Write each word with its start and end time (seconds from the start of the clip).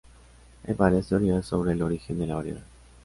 Hay 0.67 0.73
varias 0.73 1.09
teorías 1.09 1.45
sobre 1.45 1.73
el 1.73 1.83
origen 1.83 2.17
de 2.17 2.25
la 2.25 2.33
variedad. 2.37 2.63